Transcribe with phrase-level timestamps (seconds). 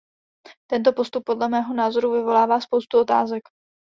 [0.71, 3.43] Tento postup podle mého názoru vyvolává spoustu otázek.